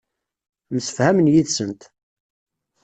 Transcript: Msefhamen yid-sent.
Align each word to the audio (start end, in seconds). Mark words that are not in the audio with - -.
Msefhamen 0.75 1.31
yid-sent. 1.33 1.81